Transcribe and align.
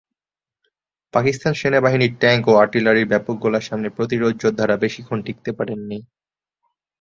পাকিস্তান 1.13 1.53
সেনাবাহিনীর 1.53 2.13
ট্যাংক 2.21 2.43
ও 2.47 2.53
আর্টিলারির 2.55 3.11
ব্যাপক 3.11 3.35
গোলার 3.43 3.67
সামনে 3.69 3.89
প্রতিরোধ 3.97 4.33
যোদ্ধারা 4.43 4.75
বেশিক্ষণ 4.83 5.19
টিকতে 5.25 5.51
পারেননি। 5.57 5.97